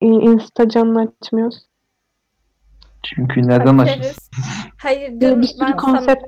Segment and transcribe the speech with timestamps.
[0.00, 1.66] Insta canlı açmıyoruz?
[3.02, 3.78] Çünkü neden?
[3.78, 4.30] Açarız.
[4.82, 6.24] Hayır dün bir sürü ben, konsept.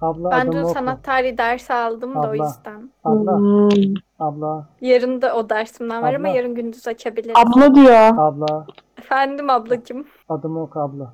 [0.00, 0.74] Abla ben dün oku.
[0.74, 2.36] sanat tarihi dersi aldım da o Abla.
[2.46, 2.90] yüzden.
[3.04, 3.94] Abla, Hmm.
[4.18, 6.36] abla, Yarın da o dersimden var ama Abla.
[6.36, 7.36] yarın gündüz açabiliriz.
[7.36, 8.18] Abla diyor.
[8.18, 8.66] abla.
[8.98, 10.06] Efendim ablacığım.
[10.28, 11.12] Adımı oku abla.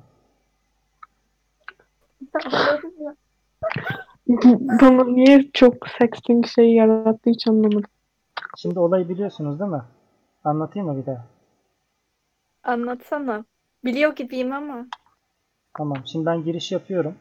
[4.81, 7.83] Bana niye çok sexting şeyi yarattı hiç anlamadım.
[8.57, 9.81] Şimdi olayı biliyorsunuz değil mi?
[10.43, 11.25] Anlatayım mı bir daha?
[12.65, 13.45] Anlatsana.
[13.83, 14.85] Biliyor gibiyim ama.
[15.77, 15.97] Tamam.
[16.05, 17.15] Şimdi ben giriş yapıyorum.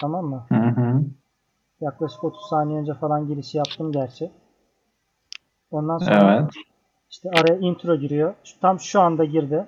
[0.00, 0.46] Tamam mı?
[0.48, 1.02] Hı hı.
[1.80, 4.30] Yaklaşık 30 saniye önce falan girişi yaptım gerçi.
[5.70, 6.50] Ondan sonra Evet.
[7.10, 8.34] işte araya intro giriyor.
[8.60, 9.66] Tam şu anda girdi.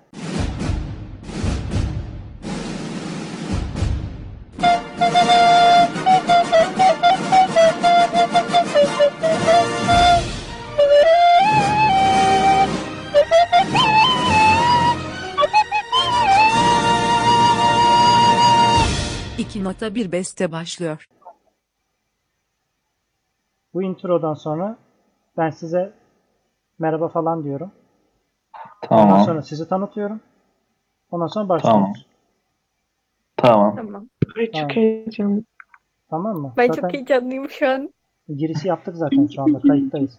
[19.66, 21.06] Nota bir beste başlıyor.
[23.74, 24.76] Bu introdan sonra
[25.36, 25.92] ben size
[26.78, 27.70] merhaba falan diyorum.
[28.90, 29.24] Ondan Tamam.
[29.26, 30.20] sonra sizi tanıtıyorum.
[31.10, 32.06] Ondan sonra başlıyoruz.
[33.36, 33.76] Tamam.
[33.76, 34.08] Tamam.
[34.36, 34.68] Ay Tamam.
[34.68, 35.42] çok heyecanlı.
[36.10, 36.52] Tamam mı?
[36.56, 37.90] Ben Zaten çok heyecanlıyım şu an.
[38.28, 40.18] girişi yaptık zaten şu anda kayıttayız.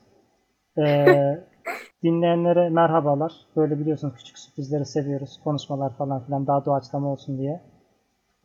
[0.78, 1.40] Ee,
[2.04, 3.34] dinleyenlere merhabalar.
[3.56, 5.40] Böyle biliyorsunuz küçük sürprizleri seviyoruz.
[5.44, 7.62] Konuşmalar falan filan daha doğaçlama olsun diye.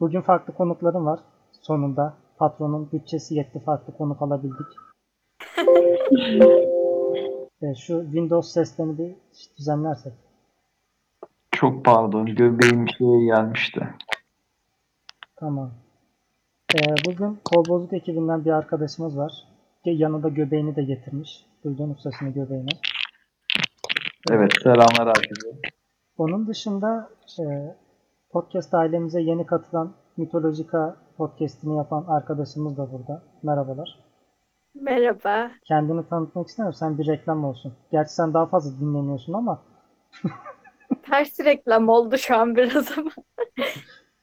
[0.03, 1.20] Bugün farklı konuklarım var.
[1.61, 4.67] Sonunda patronun bütçesi yetti farklı konuk alabildik.
[7.62, 9.14] Ee, şu Windows seslerini bir
[9.58, 10.12] düzenlersek.
[11.50, 12.27] Çok pardon.
[12.27, 13.89] Göbeğim şeye gelmişti.
[15.36, 15.70] Tamam.
[16.75, 19.33] Ee, bugün Kol Bozuk ekibinden bir arkadaşımız var.
[19.84, 21.47] Yanında göbeğini de getirmiş.
[21.64, 22.70] Duydunuz sesini göbeğini.
[24.30, 24.53] Evet.
[24.62, 25.48] Selamlar herkese.
[26.19, 27.75] Onun dışında e,
[28.33, 33.23] podcast ailemize yeni katılan Mitolojika podcastini yapan arkadaşımız da burada.
[33.42, 33.98] Merhabalar.
[34.74, 35.51] Merhaba.
[35.64, 36.79] Kendini tanıtmak istemiyorum.
[36.79, 37.73] Sen bir reklam olsun.
[37.90, 39.62] Gerçi sen daha fazla dinleniyorsun ama
[41.02, 43.11] Ters reklam oldu şu an biraz ama.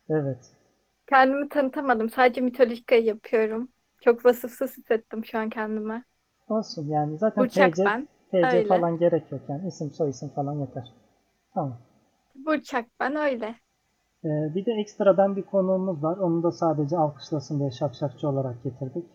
[0.09, 0.51] evet.
[1.09, 2.09] Kendimi tanıtamadım.
[2.09, 3.69] Sadece mitolojikayı yapıyorum.
[4.01, 6.03] Çok vasıfsız hissettim şu an kendime.
[6.49, 8.07] Olsun yani zaten Burçak TC, ben.
[8.31, 8.67] TC öyle.
[8.67, 9.67] falan gerek yok yani.
[9.67, 10.93] İsim soy isim falan yeter.
[11.53, 11.77] Tamam.
[12.35, 13.55] Burçak ben öyle.
[14.25, 16.17] Ee, bir de ekstradan bir konuğumuz var.
[16.17, 19.05] Onu da sadece alkışlasın diye şakşakçı olarak getirdik.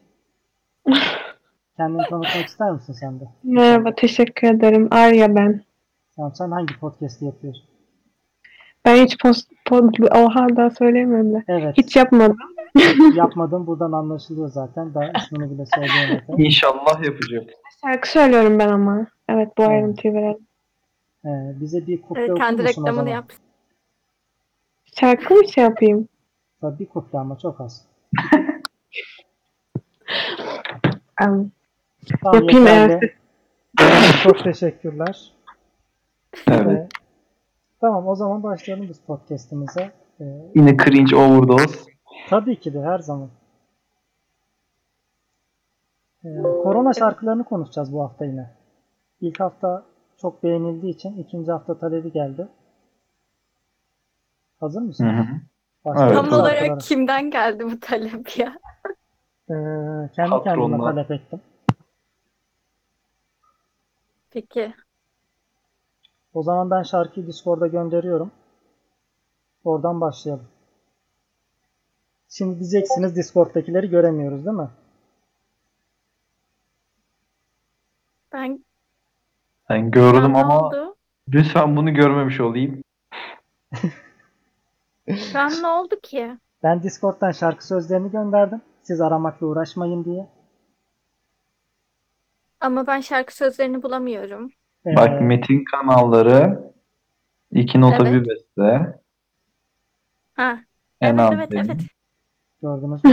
[1.76, 3.24] Kendini tanıtmak ister misin sen de?
[3.42, 4.88] Merhaba teşekkür ederim.
[4.90, 5.62] Arya ben.
[6.16, 7.64] Tamam sen hangi podcast'i yapıyorsun?
[8.84, 11.42] Ben hiç post, pod, oha daha söyleyemiyorum da.
[11.48, 11.76] Evet.
[11.76, 12.36] Hiç yapmadım.
[13.14, 13.66] Yapmadım.
[13.66, 14.94] Buradan anlaşılıyor zaten.
[14.94, 16.34] Daha ismini bile söyleyemedim.
[16.38, 17.46] İnşallah yapacağım.
[17.84, 19.06] Şarkı söylüyorum ben ama.
[19.28, 19.70] Evet bu Evet.
[19.70, 20.46] ayrıntıyı verelim.
[21.24, 23.32] Ee, bize bir kuple Evet, kendi reklamını yap.
[25.00, 26.08] Şarkı mı şey yapayım?
[26.60, 27.86] Tabii bir kuple ama çok az.
[31.18, 31.50] Tamam,
[32.22, 33.14] Yapayım yeterli.
[34.22, 35.32] Çok teşekkürler.
[36.48, 36.68] Evet.
[36.82, 36.88] Ee,
[37.80, 39.92] tamam o zaman başlayalım biz podcast'imize.
[40.20, 40.24] Ee,
[40.54, 41.90] Yine cringe overdose.
[42.30, 43.28] tabii ki de her zaman.
[46.24, 48.50] Ee, korona şarkılarını konuşacağız bu hafta yine.
[49.20, 49.82] İlk hafta
[50.20, 52.48] çok beğenildiği için ikinci hafta talebi geldi.
[54.64, 55.04] Hazır mısın?
[55.08, 55.26] Hı
[55.86, 56.78] Evet, Tam olarak şarkılara.
[56.78, 58.58] kimden geldi bu talep ya?
[59.50, 59.54] Ee,
[60.16, 60.94] kendi kendime Patronlar.
[60.94, 61.40] talep ettim.
[64.30, 64.74] Peki.
[66.34, 68.30] O zaman ben şarkıyı Discord'a gönderiyorum.
[69.64, 70.46] Oradan başlayalım.
[72.28, 74.68] Şimdi diyeceksiniz Discord'dakileri göremiyoruz değil mi?
[78.32, 78.64] Ben
[79.70, 80.96] Ben gördüm ne ama oldu?
[81.28, 82.82] lütfen bunu görmemiş olayım.
[85.12, 86.38] Şu an ne oldu ki?
[86.62, 88.62] Ben Discord'dan şarkı sözlerini gönderdim.
[88.82, 90.28] Siz aramakla uğraşmayın diye.
[92.60, 94.52] Ama ben şarkı sözlerini bulamıyorum.
[94.86, 96.70] Ee, Bak Metin kanalları
[97.52, 98.14] iki nota Evet.
[98.24, 99.00] bir beste.
[100.34, 100.58] Ha.
[101.00, 101.66] En Evet evet benim.
[101.70, 101.80] evet.
[102.62, 103.12] gördünüz mü?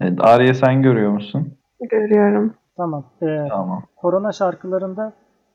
[0.00, 1.58] Evet, Arya sen görüyor musun?
[1.80, 2.54] görüyorum.
[2.76, 3.04] Tamam.
[3.22, 3.82] Ee, Tamam.
[3.96, 5.12] korona şarkılarında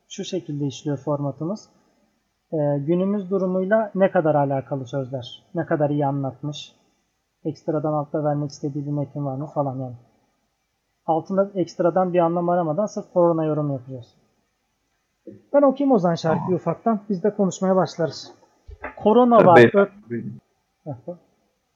[0.09, 1.69] şu şekilde işliyor formatımız.
[2.53, 6.75] Ee, günümüz durumuyla ne kadar alakalı sözler, ne kadar iyi anlatmış,
[7.45, 9.95] ekstradan altta vermek istediği bir metin var mı falan yani.
[11.05, 14.15] Altında ekstradan bir anlam aramadan sırf korona yorum yapacağız.
[15.53, 16.99] Ben okuyayım o zaman şarkıyı ufaktan.
[17.09, 18.33] Biz de konuşmaya başlarız.
[18.97, 19.55] Korona var.
[19.55, 20.09] Beyefendi, Öp.
[20.09, 20.39] buyurun.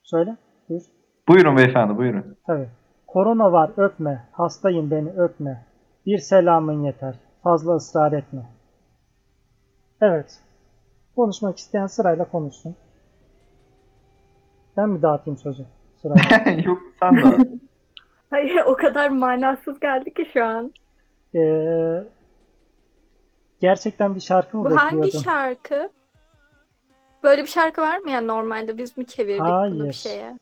[0.04, 0.38] Söyle.
[0.70, 0.82] Buyur.
[1.28, 2.38] Buyurun beyefendi buyurun.
[2.48, 2.70] Tabii.
[3.08, 4.28] Korona var öpme.
[4.32, 5.66] Hastayım beni öpme.
[6.06, 7.20] Bir selamın yeter.
[7.44, 8.42] Fazla ısrar etme.
[10.02, 10.40] Evet.
[11.20, 12.76] Konuşmak isteyen sırayla konuşsun.
[14.78, 15.66] Ben mi dağıtayım sözü?
[16.02, 16.62] Sırayla.
[16.66, 17.50] Yok sen de.
[18.30, 20.74] Hayır o kadar manasız geldi ki şu an.
[21.36, 22.04] Ee,
[23.62, 25.20] gerçekten bir şarkı mı Bu hangi bekliyordun?
[25.20, 25.90] şarkı?
[27.24, 28.78] Böyle bir şarkı var mı ya normalde?
[28.78, 29.84] Biz mi çevirdik bunu Hayır.
[29.84, 30.38] bir şeye?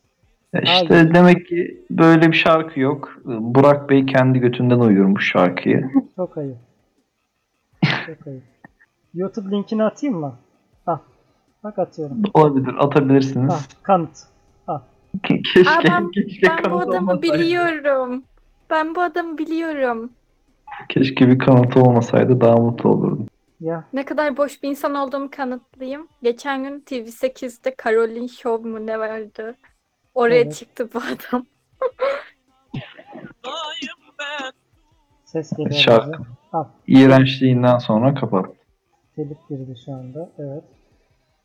[0.53, 3.17] Ya İşte demek ki böyle bir şarkı yok.
[3.25, 5.89] Burak Bey kendi götünden uydurmuş şarkıyı.
[6.15, 6.57] Çok ayıp.
[7.83, 8.43] Çok ayıp.
[9.13, 10.35] YouTube linkini atayım mı?
[11.67, 12.23] Bak atıyorum.
[12.33, 13.53] Olabilir, atabilirsiniz.
[13.53, 14.17] Ah, kanıt.
[15.23, 17.21] Ke- Keşke, Aa, ben, keşke ben bu kanıt adamı olmasaydı.
[17.43, 18.23] biliyorum.
[18.69, 20.09] Ben bu adamı biliyorum.
[20.89, 23.27] Keşke bir kanıtı olmasaydı daha mutlu olurdum.
[23.59, 26.07] Ya Ne kadar boş bir insan olduğumu kanıtlayayım.
[26.23, 29.55] Geçen gün TV8'de Caroline Show mu ne vardı?
[30.15, 30.55] Oraya Evet.
[30.55, 31.45] çıktı bu adam.
[35.25, 35.71] ses geliyor.
[35.81, 36.11] Şarkı.
[36.23, 37.01] bize.
[37.01, 38.45] İğrençliğinden sonra kapat.
[39.15, 40.29] Telif girdi şu anda.
[40.39, 40.63] Evet.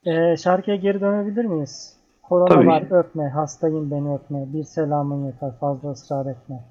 [0.07, 1.97] Ee, şarkıya geri dönebilir miyiz?
[2.23, 6.65] Korona Tabii var öpme, hastayım beni öpme, bir selamın yeter fazla ısrar etme.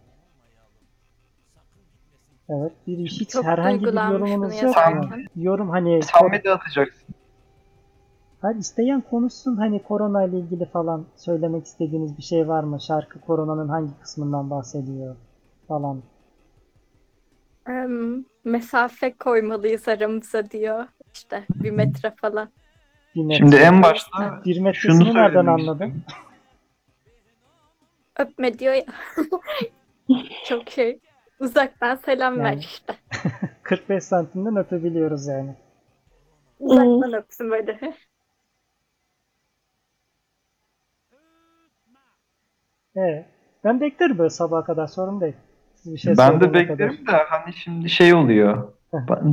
[2.49, 5.09] Evet, bir hiç Çok herhangi bir yorumunuz yok mu?
[5.35, 6.01] Yorum hani
[6.43, 7.15] de atacaksın?
[8.41, 12.81] Hayır, isteyen konuşsun hani korona ile ilgili falan söylemek istediğiniz bir şey var mı?
[12.81, 15.15] Şarkı koronanın hangi kısmından bahsediyor
[15.67, 16.01] falan.
[17.67, 20.85] Em, mesafe koymalıyız aramıza diyor.
[21.13, 22.49] İşte bir metre falan.
[23.15, 23.37] Bir metre.
[23.37, 26.03] Şimdi en başta bir şunu nereden söylemek anladın?
[28.19, 28.85] Öpme diyor ya.
[30.47, 30.99] Çok şey.
[31.39, 32.59] Uzaktan selam ver Yani.
[32.59, 32.93] işte.
[33.63, 35.55] 45 santimden öpebiliyoruz yani.
[36.59, 37.79] Uzaktan öpsün böyle.
[42.95, 43.25] Evet.
[43.63, 45.33] Ben beklerim böyle sabaha kadar sorun değil.
[45.75, 46.79] Siz bir şey Ben de söyleyene kadar.
[46.89, 48.73] beklerim de hani şimdi şey oluyor.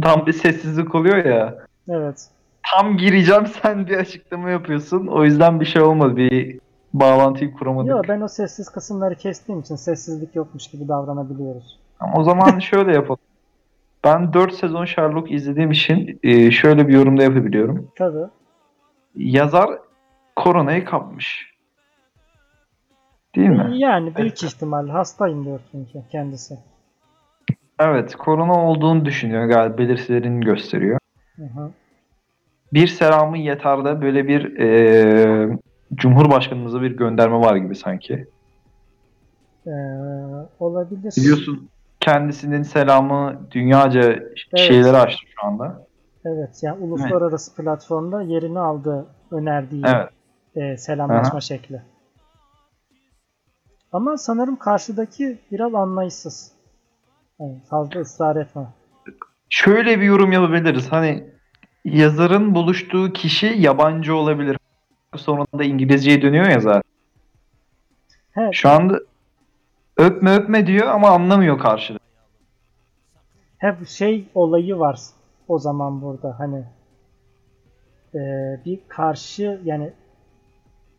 [0.02, 1.66] Tam bir sessizlik oluyor ya.
[1.88, 2.28] Evet.
[2.72, 5.06] Tam gireceğim sen bir açıklama yapıyorsun.
[5.06, 6.16] O yüzden bir şey olmadı.
[6.16, 6.60] Bir
[6.94, 7.90] bağlantıyı kuramadık.
[7.90, 11.78] Yok ben o sessiz kısımları kestiğim için sessizlik yokmuş gibi davranabiliyoruz.
[12.00, 13.20] Ama O zaman şöyle yapalım.
[14.04, 17.88] Ben 4 sezon Sherlock izlediğim için e, şöyle bir yorumda yapabiliyorum.
[17.96, 18.26] Tabii.
[19.16, 19.70] Yazar
[20.36, 21.54] koronayı kapmış.
[23.36, 23.70] Değil mi?
[23.74, 26.58] Yani büyük ihtimalle hastayım diyor çünkü kendisi.
[27.80, 30.98] Evet, korona olduğunu düşünüyor galiba belirtilerini gösteriyor.
[31.36, 31.70] Hı hı.
[32.72, 35.58] Bir selamı yeter de böyle bir e,
[35.94, 38.26] Cumhurbaşkanımıza bir gönderme var gibi sanki.
[39.66, 39.70] Ee,
[40.60, 41.14] olabilir.
[41.16, 41.68] Biliyorsun
[42.00, 44.18] kendisinin selamı dünyaca
[44.56, 45.86] şeyleri açtı şu anda.
[46.24, 50.10] Evet yani uluslararası platformda yerini aldı önerdiği Evet.
[50.56, 51.82] e, selamlaşma şekli.
[53.92, 56.52] Ama sanırım karşıdaki biraz anlayışsız.
[57.40, 58.62] Yani fazla ısrar etme.
[59.48, 60.92] Şöyle bir yorum yapabiliriz.
[60.92, 61.24] Hani
[61.96, 64.58] yazarın buluştuğu kişi yabancı olabilir.
[65.16, 66.82] Sonra da İngilizceye dönüyor ya zaten.
[68.30, 69.00] He, Şu anda
[69.96, 71.98] öpme öpme diyor ama anlamıyor karşıda.
[73.58, 75.00] Hep şey olayı var
[75.48, 76.64] o zaman burada hani
[78.14, 78.20] e,
[78.64, 79.92] bir karşı yani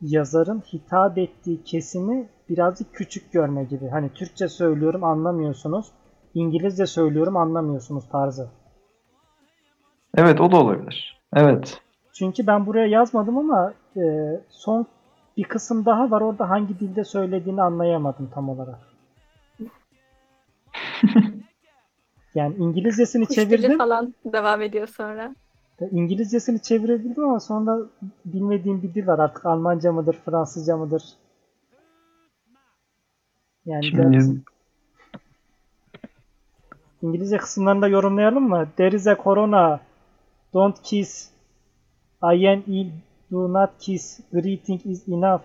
[0.02, 3.88] yazarın hitap ettiği kesimi birazcık küçük görme gibi.
[3.88, 5.92] Hani Türkçe söylüyorum anlamıyorsunuz.
[6.34, 8.50] İngilizce söylüyorum anlamıyorsunuz tarzı.
[10.18, 11.20] Evet o da olabilir.
[11.36, 11.82] Evet.
[12.14, 14.02] Çünkü ben buraya yazmadım ama e,
[14.50, 14.86] son
[15.38, 16.22] bir kısım daha var.
[16.22, 18.80] Orada hangi dilde söylediğini anlayamadım tam olarak.
[22.36, 23.78] yani İngilizcesini Kuş çevirdim.
[23.78, 25.36] falan devam ediyor sonra.
[25.92, 27.78] İngilizcesini çevirebildim ama sonra
[28.26, 29.20] bilmediğim bir dil var.
[29.20, 31.04] Artık Almanca mıdır, Fransızca mıdır?
[33.66, 34.42] Yani Şimdi
[37.02, 38.68] İngilizce kısımlarını da yorumlayalım mı?
[38.78, 39.80] There is a corona.
[40.54, 41.30] Don't kiss.
[42.24, 42.92] I am ill.
[43.32, 44.20] Do not kiss.
[44.32, 45.44] Greeting is enough.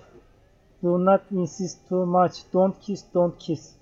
[0.82, 2.32] Do not insist too much.
[2.52, 3.76] Don't kiss, don't kiss.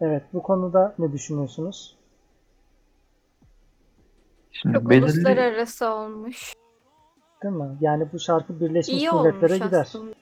[0.00, 1.96] Evet, bu konuda ne düşünüyorsunuz?
[4.52, 6.52] şimdi Çok belirli uluslararası olmuş.
[7.42, 7.76] Değil mi?
[7.80, 9.80] Yani bu şarkı Birleşmiş İyi Milletler'e gider.
[9.80, 10.14] aslında.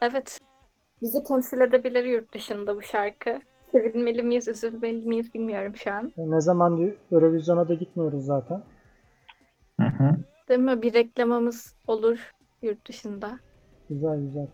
[0.00, 0.40] Evet.
[1.02, 3.40] Bizi temsil edebilir yurt dışında bu şarkı.
[3.72, 6.12] Sevilmeli miyiz, üzülmeli miyiz bilmiyorum şu an.
[6.16, 8.62] Ne zaman diyor, Eurovision'a da gitmiyoruz zaten.
[9.80, 10.16] Hı hı.
[10.48, 10.82] Değil mi?
[10.82, 12.32] Bir reklamımız olur
[12.62, 13.38] yurt dışında.
[13.88, 14.46] Güzel güzel.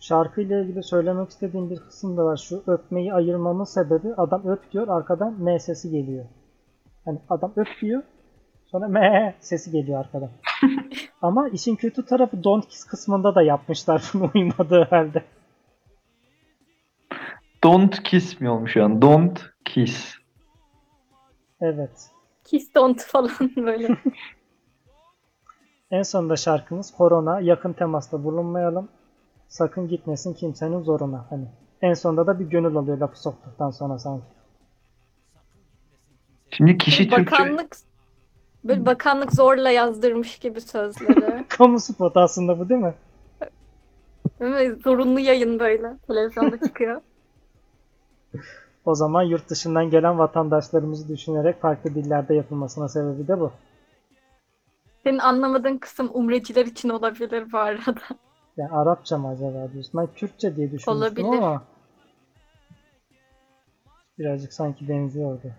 [0.00, 2.36] Şarkıyla ilgili söylemek istediğim bir kısım da var.
[2.36, 6.24] Şu öpmeyi ayırmamın sebebi adam öp diyor arkadan M sesi geliyor.
[7.04, 8.02] Hani adam öp diyor
[8.66, 10.30] sonra M sesi geliyor arkadan.
[11.22, 15.22] Ama işin kötü tarafı don't kiss kısmında da yapmışlar bunu uymadığı halde.
[17.66, 19.02] Don't kiss mi olmuş yani?
[19.02, 20.14] Don't kiss.
[21.60, 22.10] Evet.
[22.44, 23.96] Kistontu falan böyle.
[25.90, 28.88] En sonunda şarkımız korona yakın temasta bulunmayalım.
[29.48, 31.26] Sakın gitmesin kimsenin zoruna.
[31.30, 31.44] Hani
[31.82, 34.26] en sonunda da bir gönül alıyor lafı soktuktan sonra sanki.
[36.50, 37.76] Şimdi kişi Türkçe bakanlık
[38.64, 41.44] böyle bakanlık zorla yazdırmış gibi sözleri.
[41.48, 42.94] Kamu spotu aslında bu değil mi?
[44.40, 44.76] Değil mi?
[44.84, 45.96] Zorunlu yayın böyle.
[46.06, 47.00] Televizyonda çıkıyor.
[48.84, 53.52] O zaman yurt dışından gelen vatandaşlarımızı düşünerek farklı dillerde yapılmasına sebebi de bu.
[55.04, 58.00] Senin anlamadığın kısım umreciler için olabilir bu arada.
[58.56, 60.00] Yani Arapça mı acaba diyorsun?
[60.00, 61.42] Ben Kürtçe diye düşünmüştüm Olabilir.
[61.42, 61.62] ama
[64.18, 65.52] birazcık sanki benziyordu.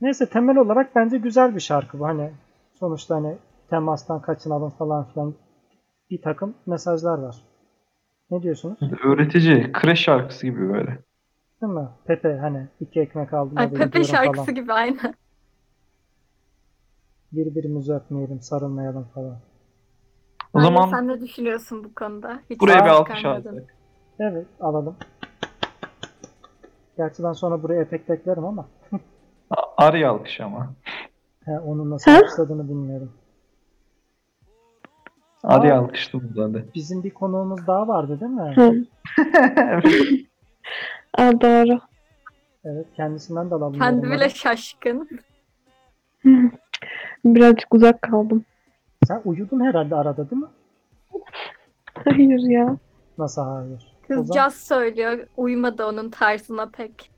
[0.00, 2.06] Neyse temel olarak bence güzel bir şarkı bu.
[2.06, 2.30] Hani
[2.74, 3.36] sonuçta hani
[3.70, 5.34] temastan kaçınalım falan filan
[6.10, 7.36] bir takım mesajlar var.
[8.30, 8.78] Ne diyorsunuz?
[9.04, 10.98] öğretici, kreş şarkısı gibi böyle.
[11.62, 11.88] Değil mi?
[12.04, 14.54] Pepe hani iki ekmek aldım Ay Pepe şarkısı falan.
[14.54, 15.14] gibi aynı.
[17.32, 19.38] Birbirimizi öpmeyelim, sarılmayalım falan.
[20.54, 22.40] O Aynen, zaman sen ne düşünüyorsun bu konuda?
[22.50, 23.74] Hiç buraya bir alkış aldık.
[24.18, 24.96] Evet alalım.
[26.96, 28.68] Gerçi ben sonra buraya efekt eklerim ama
[29.76, 30.72] Arya alkış ama.
[31.44, 33.12] he, onun nasıl alkışladığını bilmiyorum.
[35.42, 36.58] Arya alkıştı burada.
[36.74, 38.54] Bizim bir konuğumuz daha vardı değil mi?
[38.56, 38.84] Hı.
[41.18, 41.80] Aa, doğru.
[42.64, 43.78] Evet kendisinden de alalım.
[43.78, 45.08] Kendi bile şaşkın.
[47.24, 48.44] Birazcık uzak kaldım.
[49.08, 50.48] Sen uyudun herhalde arada değil mi?
[52.04, 52.76] Hayır ya.
[53.18, 53.92] Nasıl hayır?
[54.04, 55.26] O Kız zaman- söylüyor.
[55.36, 57.10] Uymadı onun tarzına pek.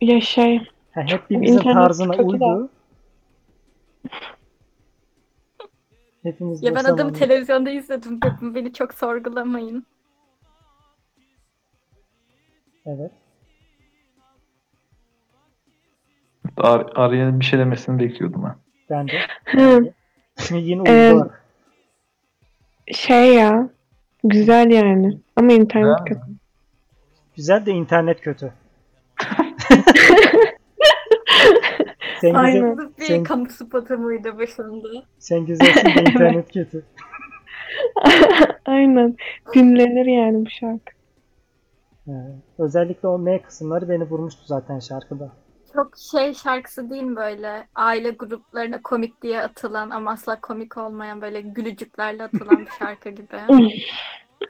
[0.00, 0.58] Ya şey.
[0.92, 2.70] Ha, hep bir bizim İnternet tarzına uydu.
[6.22, 8.54] Hepimiz Ya ben adamı televizyonda izledim dedim.
[8.54, 9.86] Beni çok sorgulamayın.
[12.94, 13.10] Evet.
[16.56, 18.56] Ar Arya'nın bir şey demesini bekliyordum ben.
[18.90, 19.12] Ben de.
[19.44, 19.92] Hı.
[20.54, 21.32] Yine Ee, uydu.
[22.92, 23.68] Şey ya.
[24.24, 25.18] Güzel yani.
[25.36, 26.20] Ama internet Güzel kötü.
[27.36, 28.52] Güzel de internet kötü.
[32.20, 32.78] sen, güzel, Aynen.
[32.78, 34.88] Bu bir Sen- kamu spotu muydu başında?
[35.18, 36.84] sen güzelsin de internet kötü.
[38.66, 39.16] Aynen.
[39.54, 40.99] Dinlenir yani bu şarkı.
[42.08, 42.12] Ee,
[42.58, 45.32] özellikle o M kısımları beni vurmuştu zaten şarkıda.
[45.74, 47.68] Çok şey şarkısı değil mi böyle?
[47.74, 53.36] Aile gruplarına komik diye atılan ama asla komik olmayan böyle gülücüklerle atılan bir şarkı gibi.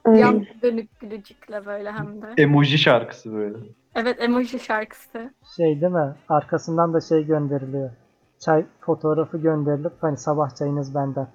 [0.18, 2.42] Yan dönük gülücükle böyle hem de.
[2.42, 3.58] Emoji şarkısı böyle.
[3.94, 5.34] Evet emoji şarkısı.
[5.56, 6.14] Şey değil mi?
[6.28, 7.90] Arkasından da şey gönderiliyor.
[8.38, 11.28] Çay fotoğrafı gönderilip hani sabah çayınız benden.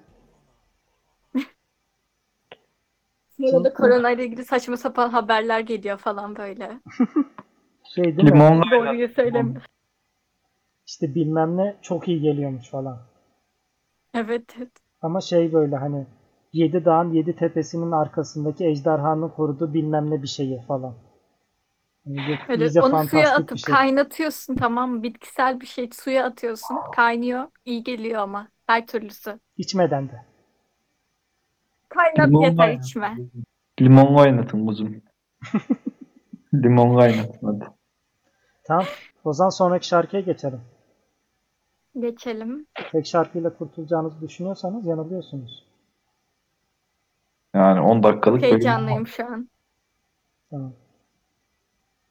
[3.40, 6.80] Sonra da korona ile ilgili saçma sapan haberler geliyor falan böyle.
[7.94, 8.30] Şey değil mi?
[8.30, 9.62] Limonla Doğruyu söylemiyor.
[10.86, 12.98] İşte bilmem ne çok iyi geliyormuş falan.
[14.14, 14.54] Evet.
[14.58, 14.70] evet.
[15.02, 16.06] Ama şey böyle hani
[16.52, 20.94] yedi dağın yedi tepesinin arkasındaki ejderhanın koruduğu bilmem ne bir şeyi falan.
[22.06, 23.74] Yani Böyle iyice onu suya atıp şey.
[23.74, 25.02] kaynatıyorsun tamam mı?
[25.02, 26.76] Bitkisel bir şey suya atıyorsun.
[26.96, 27.46] Kaynıyor.
[27.64, 28.48] iyi geliyor ama.
[28.66, 29.40] Her türlüsü.
[29.56, 30.35] İçmeden de.
[31.96, 32.82] Kaynat Limonla yeter oynatın.
[32.82, 33.16] içme.
[33.80, 35.02] Limonla oynatın kuzum.
[36.54, 37.64] Limonla oynatın hadi.
[38.64, 38.84] Tamam.
[39.24, 40.60] O zaman sonraki şarkıya geçelim.
[42.00, 42.66] Geçelim.
[42.92, 45.66] Tek şarkıyla kurtulacağınızı düşünüyorsanız yanılıyorsunuz.
[47.54, 48.52] Yani 10 dakikalık bölüm.
[48.52, 49.48] Heyecanlıyım şu an.
[50.50, 50.72] Tamam.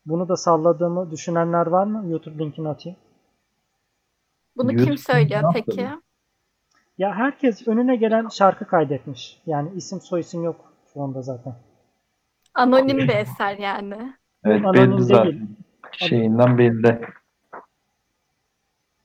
[0.06, 2.12] Bunu da salladığımı düşünenler var mı?
[2.12, 2.98] YouTube linkini atayım.
[4.58, 5.82] Bunu Yürü, kim söylüyor peki?
[5.82, 6.01] yapalım?
[6.98, 9.42] Ya herkes önüne gelen şarkı kaydetmiş.
[9.46, 11.56] Yani isim soyisim yok şu anda zaten.
[12.54, 14.14] Anonim bir eser yani.
[14.44, 15.10] Evet Anonim belli değil.
[15.10, 15.48] zaten.
[15.92, 17.02] Şeyinden belli.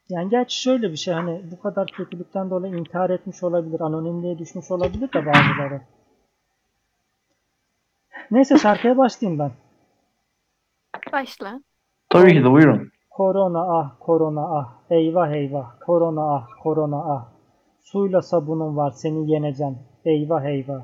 [0.08, 4.70] Yani gerçi şöyle bir şey hani bu kadar kötülükten dolayı intihar etmiş olabilir, anonimliğe düşmüş
[4.70, 5.80] olabilir de bazıları.
[8.30, 9.52] Neyse şarkıya başlayayım ben.
[11.12, 11.60] Başla.
[12.08, 12.90] Tabii ki de buyurun.
[13.10, 17.26] Korona ah korona ah eyvah eyvah korona ah korona ah
[17.92, 19.78] suyla sabunun var seni yeneceğim.
[20.04, 20.82] Eyvah eyvah.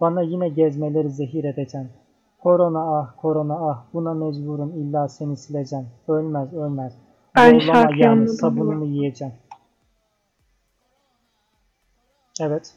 [0.00, 1.88] Bana yine gezmeleri zehir edeceğim.
[2.38, 3.84] Korona ah korona ah.
[3.92, 5.88] Buna mecburum illa seni sileceğim.
[6.08, 6.92] Ölmez ölmez.
[7.36, 9.34] Ben şarkıyı yani sabunumu yiyeceğim.
[12.40, 12.74] Evet.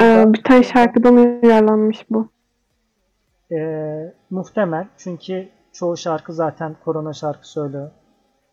[0.00, 2.28] Ee, bir tane şarkıdan uyarlanmış bu.
[3.52, 4.88] Ee, muhtemel.
[4.96, 7.90] Çünkü çoğu şarkı zaten korona şarkı söylüyor.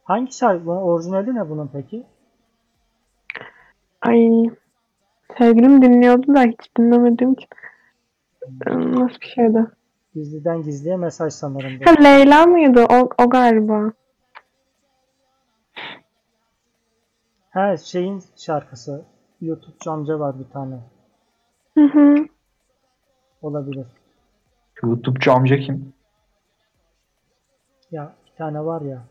[0.06, 0.72] Hangi şarkı?
[0.72, 2.04] Orijinali ne bunun peki?
[4.02, 4.50] Ay
[5.38, 7.48] sevgilim dinliyordu da hiç dinlemedim için.
[8.46, 8.62] Hmm.
[8.68, 9.66] Ee, nasıl bir şeydi?
[10.14, 11.80] Gizliden gizliye mesaj sanırım.
[11.86, 12.86] Ha, Leyla mıydı?
[12.90, 13.92] O, o galiba.
[17.50, 19.06] Ha şeyin şarkısı.
[19.42, 20.80] YouTube amca var bir tane.
[21.78, 22.16] Hı hı.
[23.42, 23.88] Olabilir.
[24.84, 25.94] YouTube amca kim?
[27.92, 29.04] Ya bir tane var ya.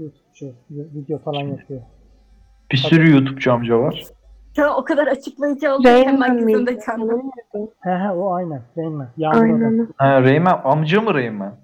[0.00, 0.54] YouTube'cu.
[0.70, 1.80] Video falan yapıyor.
[2.72, 4.04] Bir sürü YouTube'cu amca var.
[4.56, 6.46] Ya o kadar açıklayıcı oldu ki Rayman hemen mıydı?
[6.58, 7.22] gözümde canlandı.
[7.80, 8.62] He he o aynen.
[8.78, 9.08] Rayman.
[9.24, 9.88] Aynen.
[9.96, 11.54] Ha, Rayman amca mı Rayman?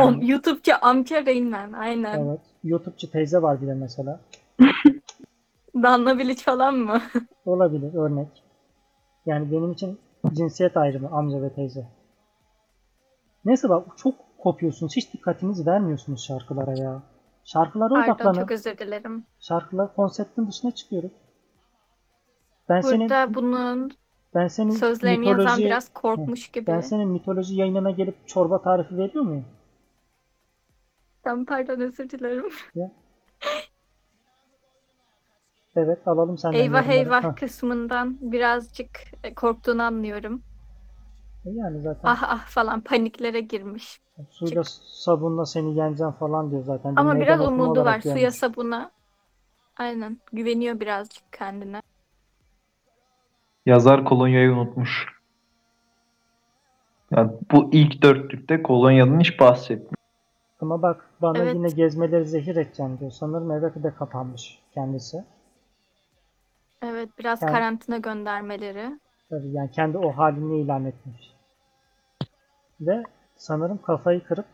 [0.00, 2.18] O YouTube'cu amca Rain Man aynen.
[2.26, 2.40] Evet.
[2.64, 4.20] YouTube'cu teyze var bir de mesela.
[5.82, 7.00] Danla Bilic falan mı?
[7.46, 8.28] Olabilir örnek.
[9.26, 9.98] Yani benim için
[10.32, 11.84] cinsiyet ayrımı amca ve teyze.
[13.44, 14.96] Neyse bak çok kopuyorsunuz.
[14.96, 17.02] Hiç dikkatinizi vermiyorsunuz şarkılara ya.
[17.44, 18.38] Şarkılara Pardon odaklanın.
[18.40, 19.26] çok özür dilerim.
[19.40, 21.12] Şarkılar konseptin dışına çıkıyoruz.
[22.68, 23.90] Ben senin Burada bunun
[24.34, 26.66] ben senin sözlerini yazan mitoloji biraz korkmuş gibi.
[26.66, 29.44] ben senin mitoloji yayınına gelip çorba tarifi veriyor muyum?
[31.22, 32.48] Tamam pardon özür dilerim.
[35.76, 36.58] Evet alalım senden.
[36.58, 36.96] eyvah yorumları.
[36.96, 38.88] eyvah kısmından birazcık
[39.24, 40.42] e, korktuğunu anlıyorum.
[41.44, 44.00] Yani zaten Ah ah falan paniklere girmiş.
[44.30, 46.92] suyla sabunla seni yeneceğim falan diyor zaten.
[46.96, 48.34] Ama biraz umudu var suya gelmiş.
[48.34, 48.90] sabuna.
[49.76, 51.82] Aynen güveniyor birazcık kendine.
[53.66, 55.14] Yazar kolonyayı unutmuş.
[57.10, 59.94] Yani bu ilk dörtlükte kolonyadan hiç bahsetmiyor.
[60.60, 61.54] Ama bak bana Evet.
[61.54, 63.10] yine gezmeleri zehir edeceğim diyor.
[63.10, 65.24] Sanırım eve de kapanmış kendisi.
[66.82, 69.00] Evet biraz Yani- karantina göndermeleri.
[69.30, 71.33] Tabii yani kendi o halini ilan etmiş.
[72.80, 73.02] Ve
[73.36, 74.46] sanırım kafayı kırıp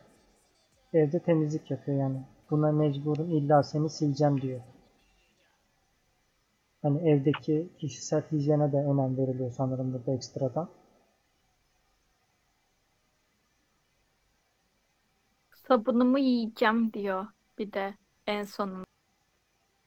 [0.93, 2.23] evde temizlik yapıyor yani.
[2.51, 4.61] Buna mecburum illa seni sileceğim diyor.
[6.83, 10.69] Hani evdeki kişisel hijyene de önem veriliyor sanırım burada ekstradan.
[15.69, 17.27] Sabunumu yiyeceğim diyor
[17.59, 17.95] bir de
[18.27, 18.85] en sonunda.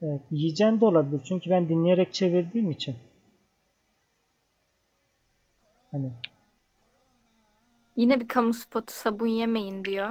[0.01, 2.95] Evet, yiyeceğin de olabilir çünkü ben dinleyerek çevirdiğim için.
[5.91, 6.11] Hani
[7.95, 10.09] Yine bir kamu spotu sabun yemeyin diyor.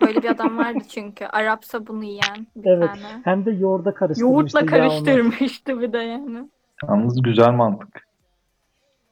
[0.00, 1.24] Böyle bir adam vardı çünkü.
[1.24, 3.20] Arap sabunu yiyen bir evet tane.
[3.24, 6.48] hem de yoğurda karıştırmıştı Yoğurtla karıştırmıştı bir de yani.
[6.88, 8.08] Yalnız güzel mantık.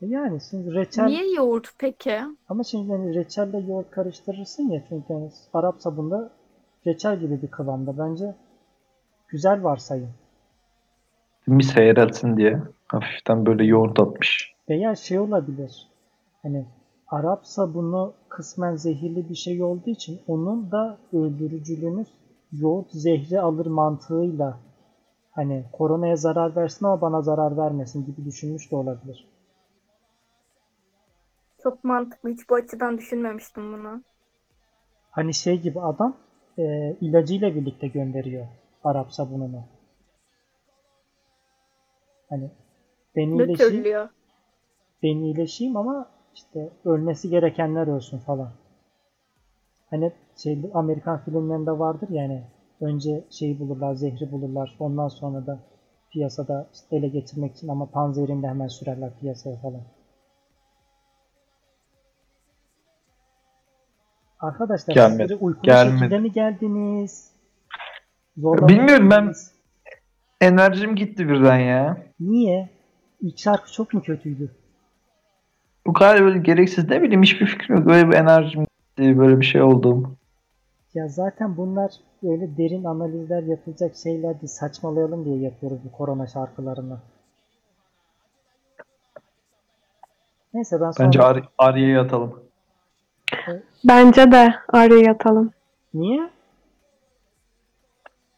[0.00, 2.20] Yani şimdi reçel Niye yoğurt peki?
[2.48, 6.30] Ama şimdi hani reçelle yoğurt karıştırırsın ya çünkü hani Arap sabunda
[6.86, 7.98] reçel gibi bir kıvamda.
[7.98, 8.34] Bence
[9.28, 10.14] güzel varsayım.
[11.48, 14.52] Bir seyretsin diye hafiften böyle yoğurt atmış.
[14.68, 15.88] Veya şey olabilir.
[16.42, 16.64] Hani
[17.12, 22.04] Arap sabunu kısmen zehirli bir şey olduğu için onun da öldürücülüğünü
[22.52, 24.58] yoğurt zehri alır mantığıyla
[25.30, 29.28] hani koronaya zarar versin ama bana zarar vermesin gibi düşünmüş de olabilir.
[31.62, 32.30] Çok mantıklı.
[32.30, 34.02] Hiç bu açıdan düşünmemiştim bunu.
[35.10, 36.16] Hani şey gibi adam
[36.58, 38.46] e, ilacıyla birlikte gönderiyor
[38.84, 39.64] Arap sabununu.
[42.28, 42.50] Hani
[43.16, 44.08] ben iyileşeyim,
[45.02, 48.52] ben iyileşeyim ama işte ölmesi gerekenler ölsün falan.
[49.90, 52.42] Hani şey, Amerikan filmlerinde vardır yani
[52.80, 54.76] önce şeyi bulurlar, zehri bulurlar.
[54.78, 55.58] Ondan sonra da
[56.12, 59.82] piyasada işte ele getirmek için ama panzerini de hemen sürerler piyasaya falan.
[64.40, 65.22] Arkadaşlar Gelmedi.
[65.22, 65.98] sizlere uykulu Gelmedi.
[65.98, 67.32] şekilde mi geldiniz?
[68.36, 69.32] Zorla mı Bilmiyorum, ben-?
[70.40, 72.02] Enerjim gitti birden ya.
[72.20, 72.70] Niye?
[73.20, 74.61] İlk şarkı çok mu kötüydü?
[75.92, 77.86] Bu kadar böyle gereksiz ne bileyim hiçbir fikrim yok.
[77.86, 80.10] Böyle bir enerjim gitti böyle bir şey oldu.
[80.94, 84.48] Ya zaten bunlar öyle derin analizler yapılacak şeyler değil.
[84.48, 86.98] Saçmalayalım diye yapıyoruz bu korona şarkılarını.
[90.54, 91.06] Neyse ben sonra...
[91.06, 92.40] Bence Ar Arya'yı atalım.
[93.84, 95.50] Bence de araya yatalım.
[95.94, 96.30] Niye?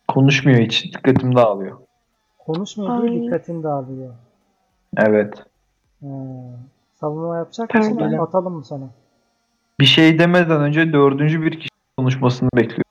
[0.08, 0.84] Konuşmuyor hiç.
[0.84, 1.78] Dikkatim dağılıyor.
[2.38, 3.12] Konuşmuyor Ay.
[3.12, 4.14] dikkatin dağılıyor.
[4.96, 5.34] Evet.
[6.00, 6.73] Hmm.
[7.04, 7.96] Savunma yapacak mısın?
[7.98, 8.18] Pardon.
[8.18, 8.84] Atalım mı sana?
[9.80, 12.84] Bir şey demeden önce dördüncü bir kişi konuşmasını bekliyorum.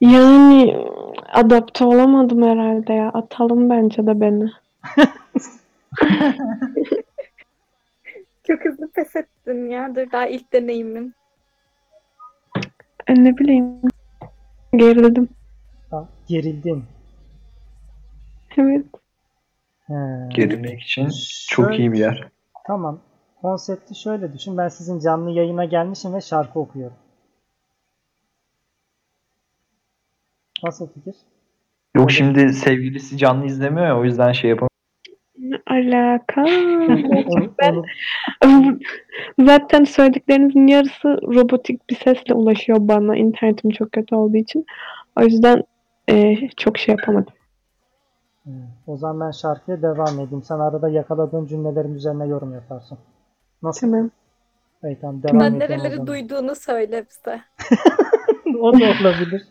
[0.00, 0.86] Yani
[1.32, 3.08] adapte olamadım herhalde ya.
[3.08, 4.50] Atalım bence de beni.
[8.46, 9.94] Çok hızlı pes ettin ya.
[9.94, 11.14] Dur daha ilk deneyimin.
[13.06, 13.80] E, ne bileyim.
[14.76, 15.28] Gerildim.
[15.90, 16.84] Ha, gerildin.
[18.56, 18.84] Evet.
[20.28, 21.08] Gerilmek için
[21.48, 22.28] çok Şöyle- iyi bir yer.
[22.66, 23.00] Tamam.
[23.42, 24.56] Konsepti şöyle düşün.
[24.58, 26.96] Ben sizin canlı yayına gelmişim ve şarkı okuyorum.
[30.64, 31.14] Nasıl fikir?
[31.96, 34.68] Yok şimdi sevgilisi canlı izlemiyor ya o yüzden şey yapamıyorum.
[35.38, 36.42] Ne alaka?
[38.44, 38.78] Onu,
[39.46, 43.16] Zaten söylediklerinizin yarısı robotik bir sesle ulaşıyor bana.
[43.16, 44.66] İnternetim çok kötü olduğu için.
[45.20, 45.62] O yüzden
[46.10, 47.32] Ee, çok şey yapamadım.
[48.86, 50.42] O zaman ben şarkıya devam edeyim.
[50.42, 52.98] Sen arada yakaladığın cümlelerin üzerine yorum yaparsın.
[53.62, 53.80] Nasıl?
[53.80, 54.10] Tamam.
[54.82, 57.40] Evet, tamam devam Ben nereleri duyduğunu söyle bize.
[58.60, 59.48] o da olabilir.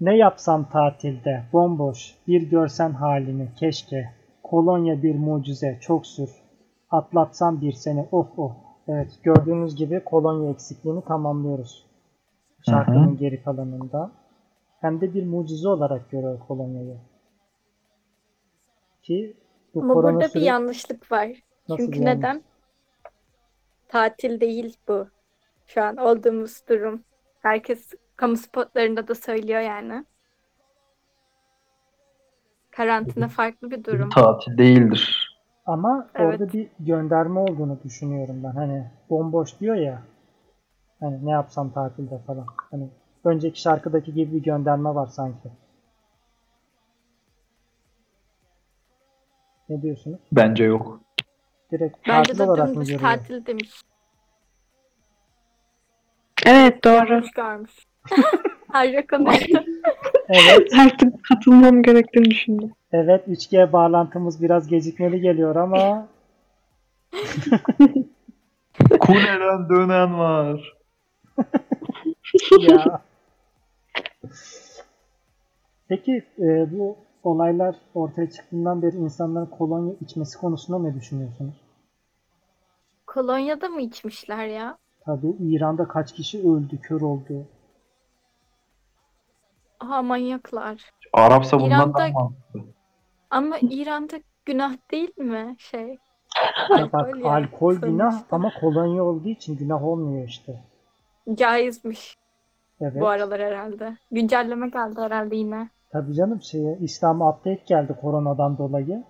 [0.00, 4.10] Ne yapsam tatilde, bomboş, bir görsen halini, keşke.
[4.42, 6.30] Kolonya bir mucize, çok sür.
[6.90, 8.52] Atlatsam bir sene, oh oh.
[8.88, 11.86] Evet, gördüğünüz gibi kolonya eksikliğini tamamlıyoruz.
[12.66, 14.10] Şarkının geri kalanında.
[14.80, 16.96] Hem de bir mucize olarak görüyor kolonyayı.
[19.02, 19.36] Ki
[19.74, 21.28] bu Ama burada süre- bir yanlışlık var.
[21.68, 22.16] Nasıl Çünkü yanlış?
[22.16, 22.42] neden?
[23.88, 25.08] Tatil değil bu.
[25.66, 27.04] Şu an olduğumuz durum.
[27.42, 30.04] Herkes kamu spotlarında da söylüyor yani.
[32.70, 34.10] Karantina farklı bir durum.
[34.10, 35.36] Tatil değildir.
[35.66, 36.26] Ama Evet.
[36.40, 38.50] orada bir gönderme olduğunu düşünüyorum ben.
[38.52, 40.02] Hani bomboş diyor ya.
[41.00, 42.46] Hani ne yapsam tatilde falan.
[42.70, 42.88] Hani
[43.24, 45.48] önceki şarkıdaki gibi bir gönderme var sanki.
[49.68, 50.18] Ne diyorsunuz?
[50.32, 51.00] Bence yok.
[51.72, 53.00] Direkt Bence tatil de olarak mı görüyor?
[53.00, 53.70] tatil demiş.
[56.46, 57.06] Evet doğru.
[57.36, 57.86] Görmüş.
[58.68, 59.64] Harika konuştu.
[60.28, 62.72] Evet, Artık katılmam gerektiğini düşündüm.
[62.92, 66.08] evet 3G bağlantımız biraz gecikmeli geliyor ama
[69.00, 70.76] Kuleden dönen var.
[72.60, 73.02] ya.
[75.88, 81.54] Peki e, bu olaylar ortaya çıktığından beri insanların kolonya içmesi konusunda ne düşünüyorsunuz?
[83.06, 84.78] Kolonya'da mı içmişler ya?
[85.04, 87.46] Tabii İran'da kaç kişi öldü, kör oldu.
[89.80, 90.90] Aha manyaklar.
[91.12, 92.60] Arapsa bundan İran'da- daha mantıklı.
[93.30, 95.98] Ama İran'da günah değil mi şey?
[96.70, 100.64] Ya bak Alkol alkol günah ama kolonya olduğu için günah olmuyor işte.
[101.34, 102.16] Caizmiş
[102.80, 103.00] Evet.
[103.00, 103.96] bu aralar herhalde.
[104.10, 105.68] Güncelleme geldi herhalde yine.
[105.92, 109.04] Tabii canım şeye İslam'a update geldi koronadan dolayı.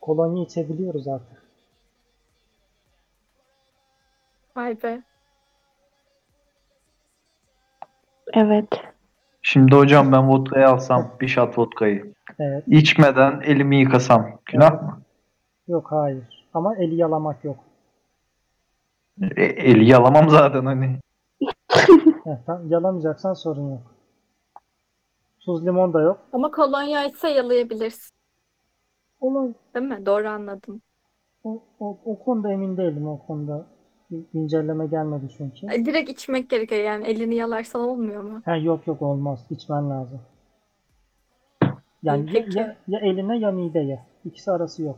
[0.00, 1.44] Kolonya içebiliyoruz artık.
[4.56, 5.02] Vay be.
[8.32, 8.68] Evet.
[9.42, 12.14] Şimdi hocam ben vodkayı alsam, bir shot vodkayı.
[12.38, 12.64] Evet.
[12.66, 14.38] İçmeden elimi yıkasam.
[14.46, 15.02] Günah mı?
[15.68, 16.46] Yok hayır.
[16.54, 17.56] Ama eli yalamak yok.
[19.36, 20.98] E, eli yalamam zaten hani.
[22.24, 23.94] Heh, tamam, yalamayacaksan sorun yok.
[25.40, 26.18] Tuz limon da yok.
[26.32, 28.14] Ama kolonya ise yalayabilirsin.
[29.20, 30.06] Olay Değil mi?
[30.06, 30.82] Doğru anladım.
[31.44, 33.66] o, o, o konuda emin değilim o konuda.
[34.10, 35.66] Bir güncelleme gelmedi çünkü.
[35.74, 37.06] E, Direkt içmek gerekiyor yani.
[37.06, 38.42] Elini yalarsan olmuyor mu?
[38.44, 39.46] Ha, yok yok olmaz.
[39.50, 40.20] İçmen lazım.
[42.02, 42.58] Yani peki.
[42.58, 44.06] ya, ya eline ya mideye.
[44.24, 44.96] İkisi arası yok.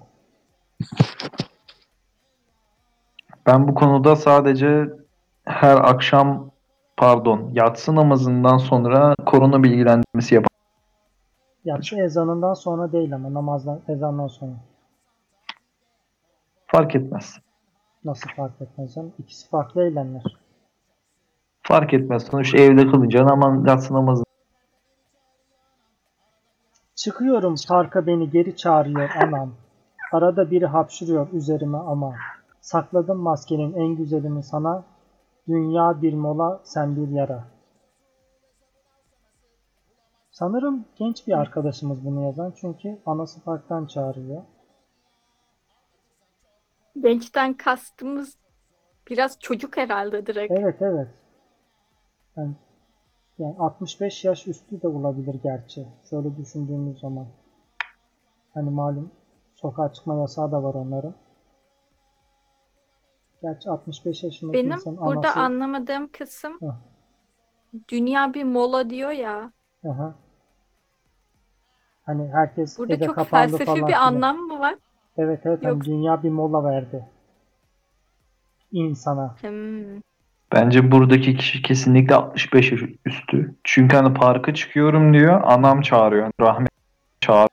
[3.46, 4.86] Ben bu konuda sadece
[5.46, 6.50] her akşam
[6.96, 10.56] pardon yatsı namazından sonra korona bilgilendirmesi yaparım.
[11.64, 14.52] Yatsı ezanından sonra değil ama namazdan ezandan sonra.
[16.66, 17.38] Fark etmez.
[18.04, 19.12] Nasıl fark etmez canım?
[19.18, 20.22] İkisi farklı eylemler.
[21.62, 22.22] Fark etmez.
[22.22, 24.24] Sonuçta evde kılınca aman yatsı namazı.
[26.94, 29.52] Çıkıyorum parka beni geri çağırıyor anam.
[30.12, 32.14] Arada biri hapşırıyor üzerime ama.
[32.60, 34.84] Sakladım maskenin en güzelini sana.
[35.48, 37.44] Dünya bir mola sen bir yara.
[40.30, 44.42] Sanırım genç bir arkadaşımız bunu yazan çünkü anası parktan çağırıyor.
[47.00, 48.38] Gençten kastımız
[49.10, 50.52] biraz çocuk herhalde direkt.
[50.58, 51.08] Evet evet.
[52.36, 52.54] Yani,
[53.38, 55.86] yani 65 yaş üstü de olabilir gerçi.
[56.10, 57.26] Şöyle düşündüğümüz zaman.
[58.54, 59.10] Hani malum
[59.54, 61.14] sokağa çıkma yasağı da var onların.
[63.46, 65.40] Gerçi 65 yaşındaki Benim insanın burada anası...
[65.40, 66.58] anlamadığım kısım
[67.88, 69.52] dünya bir mola diyor ya.
[69.88, 70.14] Aha.
[72.06, 74.74] Hani herkes Burada eve çok kapandı felsefi falan bir anlam mı var?
[75.16, 75.84] Evet evet hani Yok.
[75.84, 77.04] dünya bir mola verdi.
[78.72, 79.36] İnsana.
[79.40, 80.00] Hmm.
[80.52, 83.54] Bence buradaki kişi kesinlikle 65 yaş üstü.
[83.64, 85.40] Çünkü hani parka çıkıyorum diyor.
[85.44, 86.30] Anam çağırıyor.
[86.40, 86.70] Rahmet
[87.20, 87.48] çağır.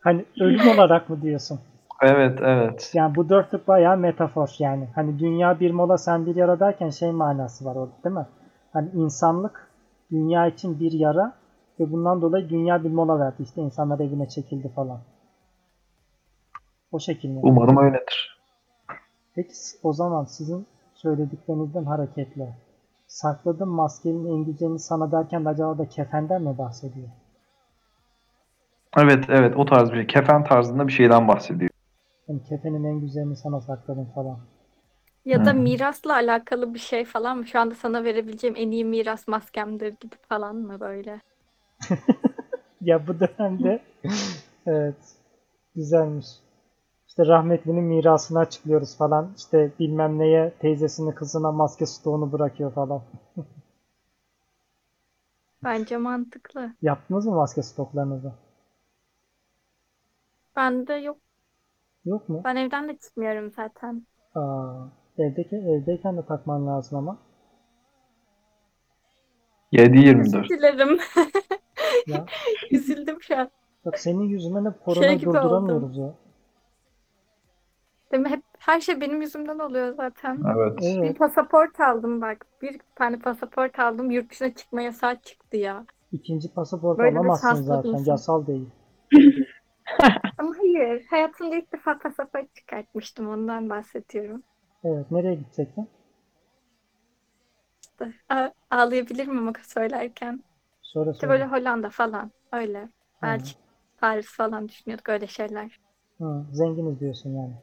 [0.00, 1.60] Hani ölüm olarak mı diyorsun?
[2.02, 2.90] Evet evet.
[2.94, 4.88] Yani bu dörtlük bayağı metafor yani.
[4.94, 8.26] Hani dünya bir mola sen bir yara derken şey manası var orada değil mi?
[8.72, 9.70] Hani insanlık
[10.10, 11.32] dünya için bir yara
[11.80, 13.42] ve bundan dolayı dünya bir mola verdi.
[13.42, 15.00] İşte insanlar evine çekildi falan.
[16.92, 17.38] O şekilde.
[17.42, 18.38] Umarım öyledir.
[19.34, 22.54] Peki o zaman sizin söylediklerinizden hareketle
[23.06, 27.08] sakladım maskenin en güzelini sana derken de acaba da kefenden mi bahsediyor?
[28.96, 30.08] Evet evet o tarz bir.
[30.08, 31.67] Kefen tarzında bir şeyden bahsediyor.
[32.28, 34.38] Yani kefenin en güzelini sana sakladım falan.
[35.24, 35.54] Ya da Hı.
[35.54, 37.46] mirasla alakalı bir şey falan mı?
[37.46, 41.20] Şu anda sana verebileceğim en iyi miras maskemdir gibi falan mı böyle?
[42.80, 43.82] Ya bu dönemde
[44.66, 44.96] evet
[45.74, 46.26] güzelmiş.
[47.08, 49.34] İşte rahmetlinin mirasını açıklıyoruz falan.
[49.36, 53.02] İşte bilmem neye teyzesini kızına maske stoğunu bırakıyor falan.
[55.64, 56.74] Bence mantıklı.
[56.82, 58.32] Yaptınız mı maske stoklarınızı?
[60.56, 61.18] Bende yok.
[62.04, 62.40] Yok mu?
[62.44, 64.06] Ben evden de çıkmıyorum zaten.
[64.34, 64.74] Aa,
[65.18, 67.18] evdeki evdeyken de takman lazım ama.
[69.72, 70.20] 7-24.
[70.20, 70.98] Özür dilerim.
[72.06, 72.26] Ya
[72.70, 73.50] Üzüldüm şu an.
[73.84, 76.14] bak senin yüzünden hep korona Şey durduramıyoruz ya.
[78.12, 78.28] Değil mi?
[78.28, 80.38] Hep her şey benim yüzümden oluyor zaten.
[80.56, 80.78] Evet.
[80.80, 81.18] Bir Evet.
[81.18, 82.46] pasaport aldım bak.
[82.62, 84.10] Bir tane pasaport aldım.
[84.10, 85.86] Yurt dışına çıkma yasağı çıktı ya.
[86.12, 87.88] İkinci pasaport Böyle bir alamazsın zaten.
[87.90, 88.12] insan.
[88.12, 88.68] Yasal değil.
[90.38, 91.06] Ama hayır.
[91.10, 93.28] Hayatımda ilk defa pasaport çıkartmıştım.
[93.28, 94.44] Ondan bahsediyorum.
[94.84, 95.10] Evet.
[95.10, 95.88] Nereye gidecektin?
[97.82, 100.44] İşte, a- ağlayabilirim ama söylerken.
[100.82, 102.32] Söyle İşte böyle Hollanda falan.
[102.52, 102.90] Öyle.
[103.22, 103.60] Belçika,
[103.98, 105.80] Paris falan düşünüyorduk öyle şeyler.
[106.18, 107.54] Hı, zenginiz diyorsun yani.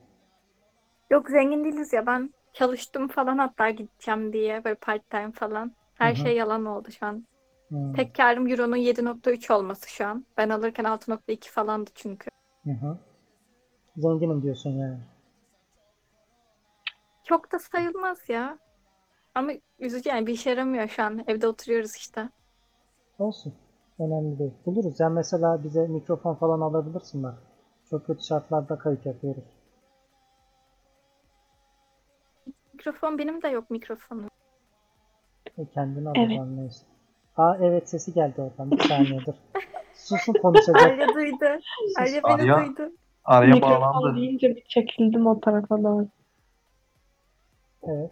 [1.09, 2.05] Yok zengin değiliz ya.
[2.05, 4.63] Ben çalıştım falan hatta gideceğim diye.
[4.63, 5.75] Böyle part time falan.
[5.93, 6.23] Her Hı hı.
[6.23, 7.27] şey yalan oldu şu an.
[7.75, 10.25] Hı, Tek karım Euro'nun 7.3 olması şu an.
[10.37, 12.29] Ben alırken 6.2 falandı çünkü.
[12.63, 12.97] hı hı.
[13.97, 14.97] Zenginim diyorsun yani.
[17.23, 18.59] Çok da sayılmaz ya.
[19.35, 21.23] Ama üzücü yani bir işe yaramıyor şu an.
[21.27, 22.29] Evde oturuyoruz işte.
[23.19, 23.53] Olsun.
[23.99, 24.53] Önemli değil.
[24.65, 24.99] Buluruz.
[24.99, 27.35] Yani mesela bize mikrofon falan alabilirsin bak.
[27.89, 29.43] Çok kötü şartlarda kayıt yapıyoruz.
[32.73, 34.29] Mikrofon benim de yok mikrofonum.
[35.57, 36.17] E, kendini Evet.
[36.17, 36.85] alacağım neyse.
[37.37, 38.71] Aa evet sesi geldi oradan.
[38.71, 39.33] Bir saniye dur.
[39.93, 40.75] Susun konuşacak.
[40.81, 41.45] Arya duydu.
[41.97, 42.91] Arya beni Arya- duydu.
[43.25, 44.15] Araya Mikrofon bağlandı.
[44.17, 46.07] deyince bir çekildim o tarafa doğru.
[47.83, 48.11] Evet.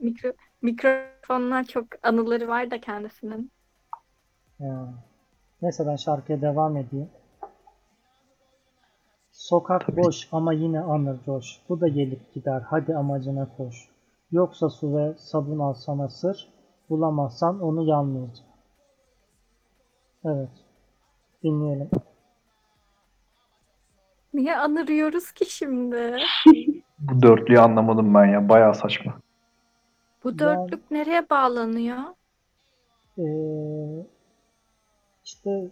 [0.00, 3.52] Mikro, mikrofonlar çok anıları var da kendisinin.
[4.58, 4.94] Ya.
[5.62, 7.08] Neyse ben şarkıya devam edeyim.
[9.32, 11.60] Sokak boş ama yine anır coş.
[11.68, 13.88] Bu da gelip gider hadi amacına koş.
[14.30, 16.48] Yoksa su ve sabun al sana sır.
[16.90, 18.44] Bulamazsan onu yalnızca.
[20.24, 20.48] Evet.
[21.44, 21.90] Dinleyelim.
[24.34, 26.16] Niye anırıyoruz ki şimdi?
[26.98, 28.48] Bu dörtlüyü anlamadım ben ya.
[28.48, 29.20] Bayağı saçma.
[30.24, 31.98] Bu Ben- dörtlük nereye bağlanıyor?
[33.18, 34.06] Ee,
[35.24, 35.68] işte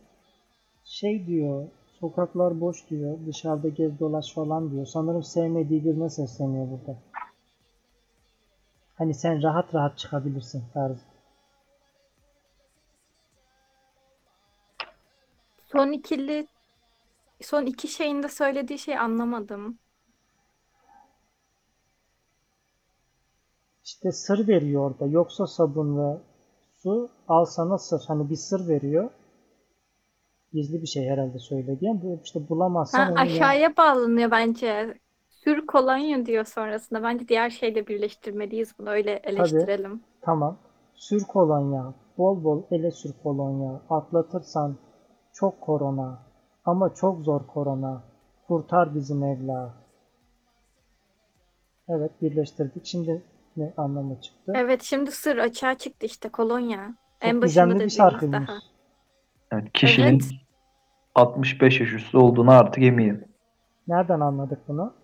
[0.85, 1.65] şey diyor,
[2.01, 4.87] sokaklar boş diyor, dışarıda gez dolaş falan diyor.
[4.87, 6.99] Sanırım sevmediği birine sesleniyor burada.
[8.99, 11.01] Hani sen rahat rahat çıkabilirsin tarzı.
[15.77, 16.47] Son ikili
[17.41, 19.79] son iki şeyinde söylediği şeyi anlamadım.
[23.85, 25.07] İşte sır veriyor orada.
[25.07, 26.19] Yoksa sabun ve
[26.83, 28.05] su al sana sır.
[28.09, 29.11] Hani bir sır veriyor.
[30.53, 31.79] Gizli bir şey herhalde söyledi.
[31.85, 34.99] Yani bu işte bulamazsan Ha, onu aşağıya bağlanıyor bence.
[35.31, 37.03] Sür kolonya diyor sonrasında.
[37.03, 38.91] Bence diğer şeyle birleştirmeliyiz bunu.
[38.91, 40.05] Öyle eleştirelim.
[40.23, 40.59] Tamam.
[40.95, 41.95] Sür kolonya.
[42.19, 43.81] Bol bol ele sür kolonya.
[43.91, 44.77] Atlatırsan
[45.39, 46.19] çok korona.
[46.65, 48.03] Ama çok zor korona.
[48.49, 49.75] Kurtar bizi Mevla.
[51.89, 52.87] Evet birleştirdik.
[52.87, 53.23] Şimdi
[53.57, 54.53] ne anlamı çıktı?
[54.57, 56.95] Evet şimdi sır açığa çıktı işte kolonya.
[57.21, 58.49] En Çok başında gizemli bir şarkıymış.
[58.49, 58.59] daha.
[59.53, 60.23] Yani kişinin Evet.
[61.15, 63.25] 65 yaş üstü olduğunu artık eminim.
[63.89, 64.95] Nereden anladık bunu?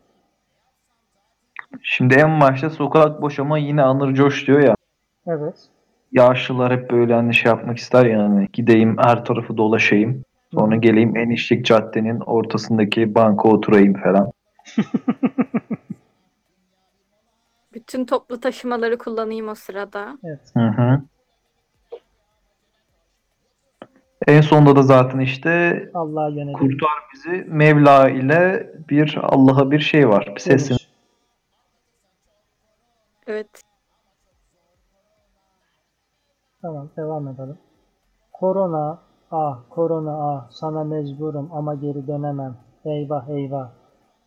[1.83, 4.75] Şimdi en başta sokak boş ama yine anır coş diyor ya.
[5.27, 5.69] Evet.
[6.13, 10.25] Yaşlılar hep böyle hani şey yapmak ister ya hani gideyim her tarafı dolaşayım.
[10.55, 14.33] Sonra geleyim en işlek caddenin ortasındaki banka oturayım falan.
[17.75, 20.19] Bütün toplu taşımaları kullanayım o sırada.
[20.25, 20.41] Evet.
[20.55, 21.03] Hı hı.
[24.27, 26.59] En sonunda da zaten işte Allah'a yönelik.
[26.59, 30.33] kurtar bizi Mevla ile bir Allah'a bir şey var.
[30.35, 30.77] Bir sesin.
[33.27, 33.63] Evet.
[36.63, 37.59] Tamam devam edelim.
[38.33, 38.99] Korona
[39.31, 42.55] ah korona ah sana mecburum ama geri dönemem.
[42.85, 43.69] Eyvah eyvah.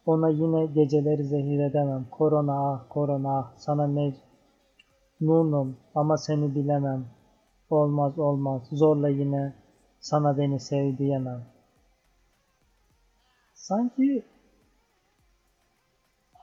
[0.05, 2.05] Ona yine geceleri zehir edemem.
[2.11, 7.05] Korona ah korona ah sana mecnunum ama seni bilemem.
[7.69, 9.53] Olmaz olmaz zorla yine
[9.99, 11.41] sana beni sev diyemem.
[13.53, 14.25] Sanki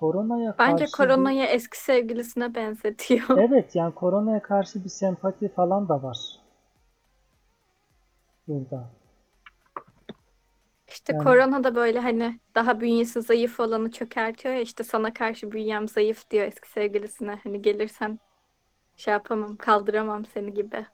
[0.06, 3.28] koronaya Bence karşı bir- koronayı eski sevgilisine benzetiyor.
[3.38, 6.18] Evet yani koronaya karşı bir sempati falan da var.
[8.48, 8.90] Burada.
[10.88, 15.52] İşte Yani- korona da böyle hani daha bünyesi zayıf olanı çökertiyor ya işte sana karşı
[15.52, 17.38] bünyem zayıf diyor eski sevgilisine.
[17.44, 18.18] Hani gelirsen
[18.96, 20.86] şey yapamam, kaldıramam seni gibi.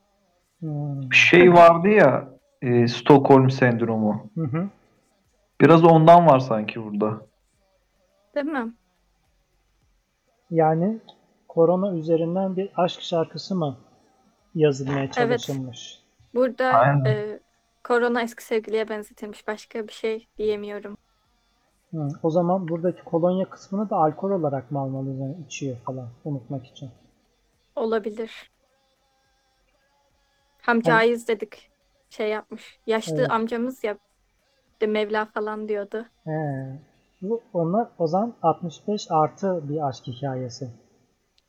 [0.60, 1.10] Hmm.
[1.10, 2.28] Bir şey vardı ya
[2.62, 4.30] e, Stockholm sendromu.
[4.34, 4.68] Hı hı.
[5.60, 7.20] Biraz ondan var sanki burada.
[8.34, 8.72] Değil mi?
[10.50, 10.98] Yani
[11.48, 13.76] korona üzerinden bir aşk şarkısı mı
[14.54, 16.02] yazılmaya çalışılmış?
[16.34, 17.04] Burada Aynen.
[17.04, 17.38] e,
[17.84, 19.48] korona eski sevgiliye benzetilmiş.
[19.48, 20.96] Başka bir şey diyemiyorum.
[21.90, 22.08] Hı.
[22.22, 25.20] O zaman buradaki kolonya kısmını da alkol olarak mı almalıyız?
[25.20, 26.90] Yani içiyor falan unutmak için.
[27.76, 28.50] Olabilir.
[30.62, 31.70] Hem caiz dedik.
[32.10, 32.78] Şey yapmış.
[32.86, 33.30] Yaşlı Evet.
[33.30, 33.98] amcamız ya
[34.80, 36.06] de Mevla falan diyordu.
[36.24, 36.78] He.
[37.22, 40.70] Bu, onlar o zaman 65 artı bir aşk hikayesi.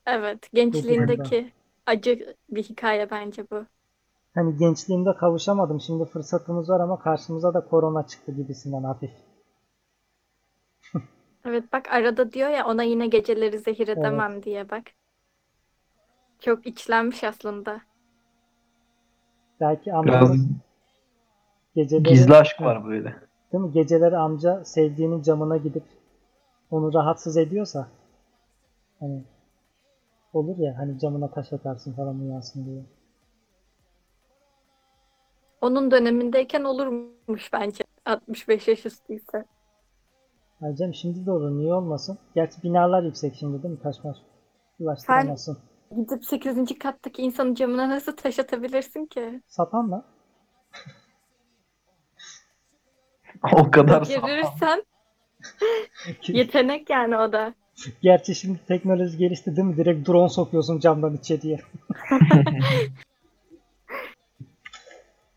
[0.05, 1.51] Evet, gençliğindeki
[1.86, 3.65] acı bir hikaye bence bu.
[4.36, 5.82] Hani gençliğimde kavuşamadım.
[5.82, 9.12] Şimdi fırsatımız var ama karşımıza da korona çıktı gibisinden hafif.
[11.45, 14.84] Evet bak arada diyor ya ona yine geceleri zehir edemem diye bak.
[16.39, 17.82] Çok içlenmiş aslında.
[19.62, 20.47] Belki amcamız
[21.75, 23.29] geceleri, gizli aşk var böyle.
[23.54, 23.72] Değil mi?
[23.72, 25.84] Geceleri amca sevdiğinin camına gidip
[26.72, 27.88] onu rahatsız ediyorsa
[29.00, 29.24] hani
[30.34, 32.84] olur ya hani camına taş atarsın falan uyansın diye.
[35.62, 37.84] Onun dönemindeyken olurmuş bence.
[38.06, 39.46] 65 yaş üstüyse.
[40.60, 42.18] Hacım şimdi de olur niye olmasın?
[42.36, 43.80] Gerçi binalar yüksek şimdi değil mi?
[43.84, 44.18] Taş maş
[44.80, 45.58] ulaştıramazsın.
[45.96, 46.80] Gidip 8.
[46.80, 49.42] kattaki insanın camına nasıl taş atabilirsin ki?
[49.48, 50.06] Sapanla.
[53.54, 54.02] O kadar.
[54.02, 54.84] Girirsen
[56.28, 57.54] yetenek yani o da.
[58.02, 59.78] Gerçi şimdi teknoloji gelişti değil mi?
[59.78, 61.60] Direkt drone sokuyorsun camdan içeriye.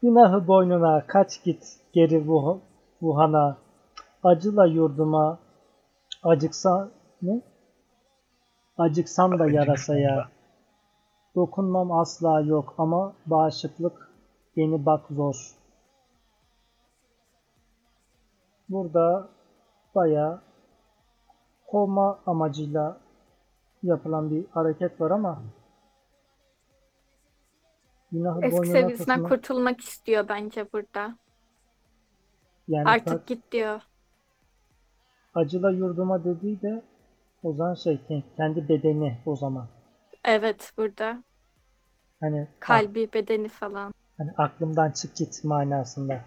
[0.02, 2.58] Günahı boynuna kaç git geri Wuh-
[3.00, 3.58] Wuhan'a.
[4.24, 5.38] Acıla yurduma
[6.22, 6.90] acıksa
[7.22, 7.40] ne?
[8.78, 10.28] Acıksam da yarasaya.
[11.34, 14.10] Dokunmam asla yok ama bağışıklık
[14.56, 15.54] yeni bak zor.
[18.68, 19.28] Burada
[19.94, 20.40] bayağı
[21.66, 23.00] kovma amacıyla
[23.82, 25.42] yapılan bir hareket var ama
[28.12, 31.16] günahı Eski boynuna sevgilisinden taşımak- kurtulmak istiyor bence burada.
[32.68, 33.80] yani Artık git diyor.
[35.34, 36.82] acıla yurduma dediği de
[37.42, 39.66] o zaman şey ke- kendi bedeni o zaman.
[40.24, 41.22] Evet burada.
[42.20, 43.92] Hani Kalbi, bedeni falan.
[44.18, 46.20] hani aklımdan çık git manasında.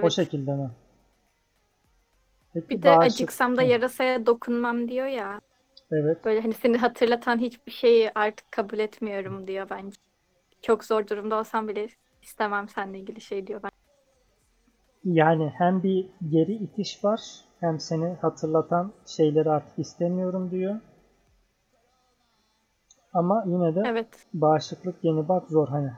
[0.00, 0.10] O Evet.
[0.10, 0.70] şekilde mi?
[2.52, 5.40] Peki Bir de acıksam da yarasaya dokunmam diyor ya.
[5.90, 6.18] Evet.
[6.24, 10.00] Böyle hani seni hatırlatan hiçbir şeyi artık kabul etmiyorum diyor bence.
[10.62, 11.88] Çok zor durumda olsam bile
[12.22, 13.70] istemem seninle ilgili şey diyor ben.
[15.04, 17.20] Yani hem bir geri itiş var
[17.60, 20.80] hem seni hatırlatan şeyleri artık istemiyorum diyor.
[23.12, 24.28] Ama yine de Evet.
[24.34, 25.92] bağışıklık yeni bak zor hani.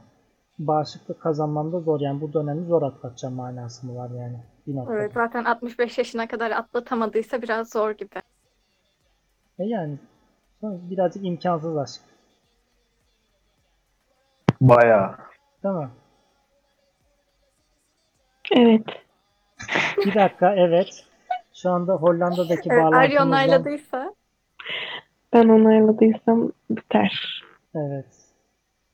[0.67, 4.99] Bağışıklık kazanmam da zor yani bu dönemi zor atlatacağım manası mı var yani bir noktada.
[4.99, 8.23] Evet zaten 65 yaşına kadar atlatamadıysa biraz zor gibi.
[9.59, 9.99] E yani
[10.63, 12.03] birazcık imkansız aşk.
[14.61, 15.17] Bayağı.
[15.65, 15.89] Değil mi?
[18.57, 18.87] Evet.
[20.07, 21.05] Bir dakika evet.
[21.55, 24.15] Şu anda Hollanda'daki Evet, Arya bağlantımızdan onayladıysa
[25.33, 27.43] Ben onayladıysam biter.
[27.75, 28.22] evet.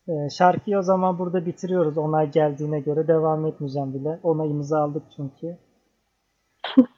[0.08, 1.98] Ee, şarkıyı o zaman burada bitiriyoruz.
[1.98, 4.20] Onay geldiğine göre devam etmeyeceğim bile.
[4.22, 5.56] Onayımızı aldık çünkü.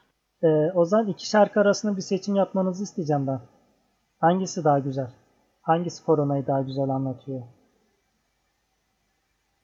[0.42, 3.40] Ee, o zaman iki şarkı arasında bir seçim yapmanızı isteyeceğim ben.
[4.18, 5.10] Hangisi daha güzel?
[5.62, 7.42] Hangisi koronayı daha güzel anlatıyor?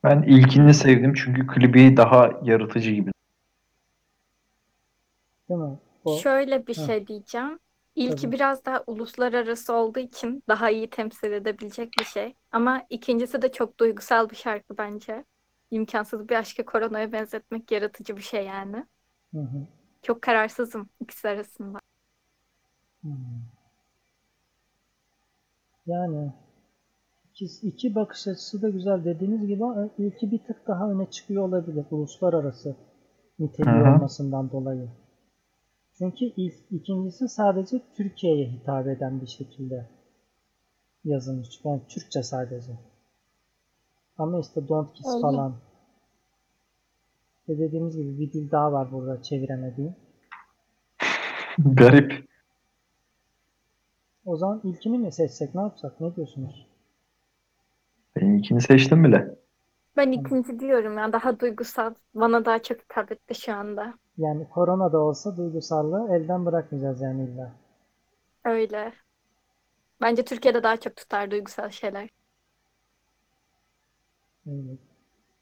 [0.05, 3.11] Ben ilkini sevdim çünkü klibi daha yaratıcı gibi.
[5.49, 5.79] Değil mi?
[6.05, 6.85] O, şöyle bir Hı.
[6.87, 7.59] şey diyeceğim.
[7.97, 8.33] İlki Tabii.
[8.33, 12.35] biraz daha uluslararası olduğu için daha iyi temsil edebilecek bir şey.
[12.53, 15.25] Ama ikincisi de çok duygusal bir şarkı bence.
[15.71, 18.87] İmkansız bir aşkı koronaya benzetmek yaratıcı bir şey yani.
[19.35, 19.67] Hı hı.
[20.03, 21.79] Çok kararsızım ikisi arasında.
[23.03, 23.13] Hmm.
[25.87, 26.33] Yani
[27.31, 29.63] iki, iki bakış açısı da güzel dediğiniz gibi
[29.99, 32.77] ilki bir tık daha öne çıkıyor olabilir uluslararası
[33.39, 33.95] niteliği Hı hı.
[33.95, 34.89] olmasından dolayı.
[35.99, 39.87] Çünkü ilk, ikincisi sadece Türkiye'ye hitap eden bir şekilde
[41.05, 41.61] yazılmış.
[41.65, 42.73] Yani Türkçe sadece.
[44.19, 45.21] Ama işte Don't Kiss Öyle.
[45.21, 45.57] falan.
[47.49, 49.95] Ve dediğimiz gibi bir dil daha var burada çeviremediğim.
[51.59, 52.27] Garip.
[54.25, 56.01] O zaman ilkini mi seçsek ne yapsak?
[56.01, 56.67] Ne diyorsunuz?
[58.17, 59.37] Ben ilkini seçtim bile.
[59.97, 61.95] Ben ikinci diyorum ya daha duygusal.
[62.15, 63.95] Bana daha çok hitap etti şu anda.
[64.19, 67.53] Yani korona da olsa duygusallığı elden bırakmayacağız yani illa.
[68.45, 68.93] Öyle.
[70.01, 72.09] Bence Türkiye'de daha çok tutar duygusal şeyler.
[74.47, 74.79] Evet.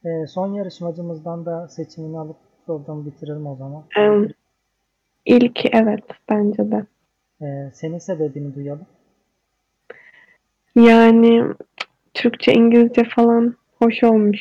[0.04, 2.36] Ee, son yarışmacımızdan da seçimini alıp
[2.66, 3.84] programı bitirelim o zaman.
[3.96, 4.28] Em,
[5.26, 6.86] İlk evet bence de.
[7.42, 8.86] Ee, senin sebebini duyalım.
[10.76, 11.44] Yani
[12.14, 14.40] Türkçe, İngilizce falan hoş olmuş.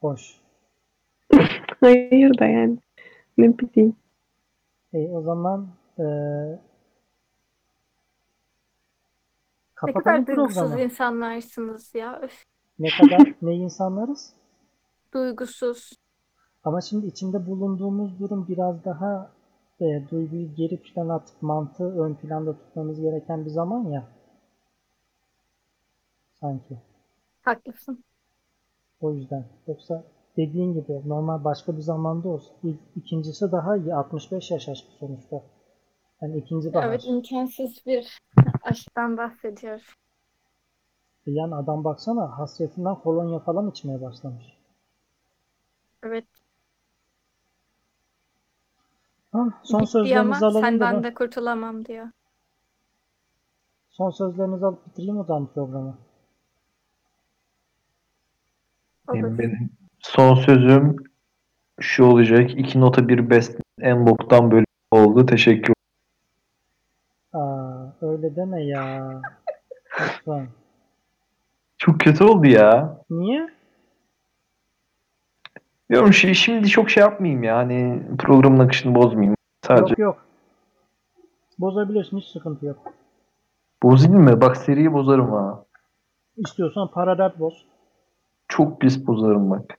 [0.00, 0.40] Hoş.
[1.80, 2.78] Hayır da yani.
[3.38, 3.96] Ne bileyim.
[4.92, 5.68] E, o zaman
[5.98, 6.02] ee,
[9.86, 10.80] Ne kapatalım kadar duygusuz programı.
[10.80, 12.20] insanlarsınız ya.
[12.22, 12.44] Öf,
[12.78, 14.32] Ne kadar ne insanlarız?
[15.14, 15.92] duygusuz.
[16.64, 19.30] Ama şimdi içinde bulunduğumuz durum biraz daha
[19.80, 24.08] e, duyguyu geri plana atıp mantığı ön planda tutmamız gereken bir zaman ya.
[26.40, 26.78] Sanki.
[27.48, 28.04] Haklısın.
[29.00, 29.44] O yüzden.
[29.66, 30.04] Yoksa
[30.36, 33.94] dediğin gibi normal başka bir zamanda olsa ilk, ikincisi daha iyi.
[33.94, 35.42] 65 yaş aşkı sonuçta.
[36.22, 36.88] Yani ikinci bahar.
[36.88, 38.18] Evet imkansız bir
[38.62, 39.94] aşktan bahsediyor.
[41.26, 44.44] E Yani adam baksana hasretinden kolonya falan içmeye başlamış.
[46.02, 46.24] Evet.
[49.32, 52.08] Ha, son Bitti sözlerinizi alalım da senden ben- de kurtulamam diyor.
[53.90, 55.88] son sözlerinizi alıp bitireyim o zaman programı.
[55.88, 55.96] Olur.
[59.14, 60.96] Benim, benim son sözüm
[61.80, 62.50] şu olacak.
[62.58, 65.26] İki nota bir best en boktan bölüm oldu.
[65.26, 65.74] Teşekkür
[67.32, 69.20] Aa, öyle deme ya.
[70.00, 70.48] Lütfen.
[71.78, 72.98] Çok kötü oldu ya.
[73.10, 73.48] Niye?
[75.90, 77.56] Diyorum şey, şimdi çok şey yapmayayım ya.
[77.56, 79.36] Hani programın akışını bozmayayım.
[79.66, 80.24] Sadece Yok yok.
[81.58, 82.92] Bozabilirsin hiç sıkıntı yok.
[83.82, 84.40] bozayım mı?
[84.40, 85.64] Bak seriyi bozarım ha.
[86.36, 87.64] İstiyorsan paralel boz.
[88.48, 89.78] Çok pis bozarım bak.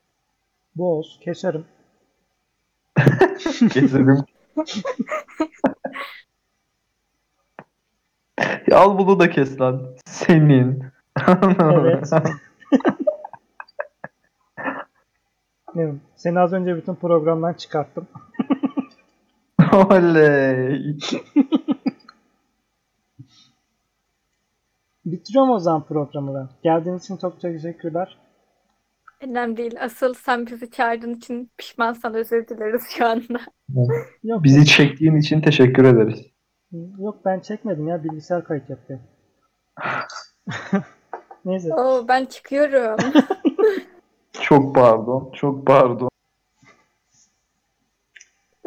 [0.75, 1.65] Boz, keserim.
[3.73, 4.25] Keserim.
[8.71, 9.95] Al bunu da kes lan.
[10.05, 10.83] Senin.
[11.59, 12.09] Evet.
[15.75, 15.95] Evet.
[16.15, 18.07] Seni az önce bütün programdan çıkarttım.
[19.73, 20.97] Oley.
[25.05, 26.49] Bitiriyorum o zaman programı ben.
[26.63, 28.17] Geldiğiniz için çok teşekkürler.
[29.21, 29.75] Önemli değil.
[29.79, 33.39] Asıl sen bizi çağırdığın için pişmansan özür dileriz şu anda.
[34.23, 36.25] Yok, Bizi çektiğin için teşekkür ederiz.
[36.99, 38.99] yok ben çekmedim ya bilgisayar kayıt yapıyor.
[41.45, 41.73] Neyse.
[41.73, 43.11] Oo ben çıkıyorum.
[44.41, 45.31] Çok pardon.
[45.35, 46.09] Çok pardon.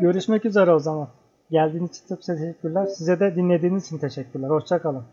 [0.01, 1.11] Görüşmek üzere o zaman.
[1.51, 2.87] Geldiğiniz için çok teşekkürler.
[2.87, 4.49] Size de dinlediğiniz için teşekkürler.
[4.49, 5.05] Hoşçakalın.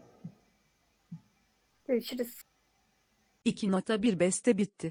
[1.88, 2.42] Görüşürüz.
[3.46, 4.88] 2.1 beste bitti.